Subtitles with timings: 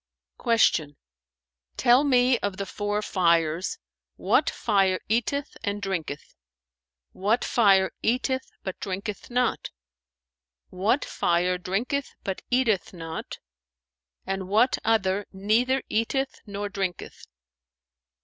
[0.39, 0.95] [FN#442]" Q
[1.77, 3.77] "Tell me of the four fires,
[4.15, 6.33] what fire eateth and drinketh;
[7.11, 9.69] what fire eateth but drinketh not;
[10.71, 13.37] what fire drinketh but eateth not
[14.25, 17.27] and what other neither eateth nor drinketh?"